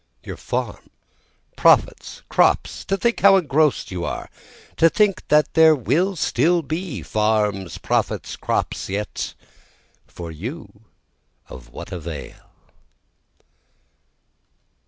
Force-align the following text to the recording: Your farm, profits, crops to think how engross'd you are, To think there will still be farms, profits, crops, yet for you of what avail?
Your 0.23 0.35
farm, 0.37 0.89
profits, 1.55 2.23
crops 2.27 2.83
to 2.85 2.97
think 2.97 3.19
how 3.19 3.37
engross'd 3.37 3.91
you 3.91 4.03
are, 4.03 4.31
To 4.77 4.89
think 4.89 5.21
there 5.29 5.75
will 5.75 6.15
still 6.15 6.63
be 6.63 7.03
farms, 7.03 7.77
profits, 7.77 8.35
crops, 8.35 8.89
yet 8.89 9.35
for 10.07 10.31
you 10.31 10.81
of 11.49 11.69
what 11.69 11.91
avail? 11.91 12.49